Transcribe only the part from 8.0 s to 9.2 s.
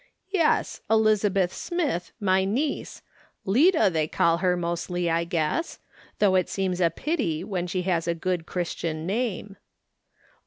a good Christian